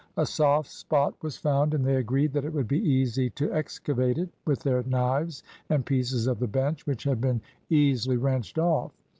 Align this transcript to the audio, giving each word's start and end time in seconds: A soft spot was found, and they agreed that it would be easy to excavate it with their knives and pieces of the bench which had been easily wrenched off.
A 0.17 0.25
soft 0.25 0.71
spot 0.71 1.13
was 1.21 1.37
found, 1.37 1.75
and 1.75 1.85
they 1.85 1.95
agreed 1.97 2.33
that 2.33 2.43
it 2.43 2.51
would 2.51 2.67
be 2.67 2.79
easy 2.81 3.29
to 3.29 3.53
excavate 3.53 4.17
it 4.17 4.29
with 4.45 4.61
their 4.63 4.81
knives 4.81 5.43
and 5.69 5.85
pieces 5.85 6.25
of 6.25 6.39
the 6.39 6.47
bench 6.47 6.87
which 6.87 7.03
had 7.03 7.21
been 7.21 7.39
easily 7.69 8.17
wrenched 8.17 8.57
off. 8.57 8.93